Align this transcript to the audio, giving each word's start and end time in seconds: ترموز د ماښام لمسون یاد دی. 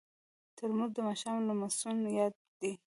ترموز 0.55 0.91
د 0.95 0.99
ماښام 1.07 1.37
لمسون 1.49 1.97
یاد 2.17 2.33
دی. 2.61 2.73